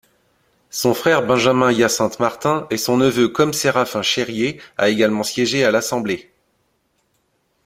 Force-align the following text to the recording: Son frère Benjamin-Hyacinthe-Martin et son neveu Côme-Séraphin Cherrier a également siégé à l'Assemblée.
Son 0.71 0.95
frère 0.95 1.27
Benjamin-Hyacinthe-Martin 1.27 2.65
et 2.71 2.77
son 2.77 2.97
neveu 2.97 3.27
Côme-Séraphin 3.27 4.01
Cherrier 4.01 4.59
a 4.75 4.89
également 4.89 5.21
siégé 5.21 5.63
à 5.63 5.69
l'Assemblée. 5.69 6.31